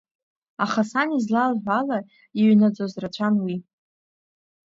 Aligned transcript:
Аха 0.63 0.81
сан 0.91 1.07
излалҳәоз 1.17 1.67
ала, 1.79 1.99
иҩнаӡоз 2.41 2.93
рацәан 3.01 3.35
уи! 3.43 3.55